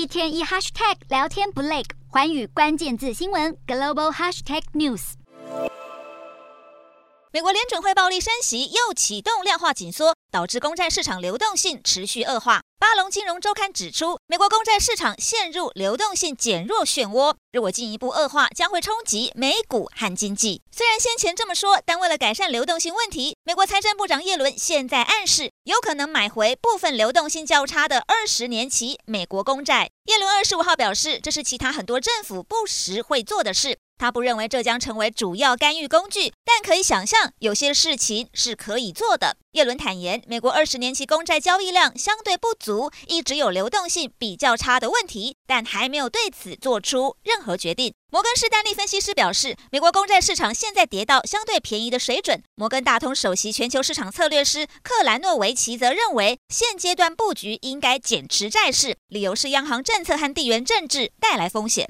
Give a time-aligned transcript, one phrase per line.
[0.00, 5.12] 一天一 hashtag 聊天不累，环宇关键字新闻 global hashtag news。
[7.30, 12.62] 美国联准会暴力升息，又启动量化紧缩，导致公债市场流动性持续恶化。
[12.80, 20.62] 巴龙金融周刊指出，美国公债市场陷入流动性减弱漩涡，如果进一步恶化，将会冲击美股和经济。
[20.72, 29.90] 虽然先前这么说，但为了改善流动性问题，美国财政部长耶伦现在暗示，有可能买回部分流动性较差的二十年期美国公债。
[30.06, 33.78] 耶伦二十五号表示，这是其他很多政府不时会做的事。
[34.00, 39.36] 他不认为这将成为主要干预工具，但可以想象有些事情是可以做的。
[39.52, 47.92] 耶伦坦言，美国二十年期公债交易量相对不足，一直有流动性比较差的问题，但还没有对此做出任何决定。
[48.10, 52.42] 摩根士丹利分析师表示，美国公债市场现在跌到相对便宜的水准。
[52.54, 61.88] 摩根大通首席全球市场策略师克兰诺维奇则认为，现阶段布局应该减持债市，理由是央行政策和地缘政治带来风险。